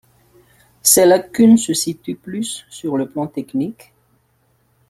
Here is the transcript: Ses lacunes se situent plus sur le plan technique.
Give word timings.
Ses 0.81 1.05
lacunes 1.05 1.57
se 1.59 1.75
situent 1.75 2.15
plus 2.15 2.65
sur 2.71 2.97
le 2.97 3.07
plan 3.07 3.27
technique. 3.27 3.93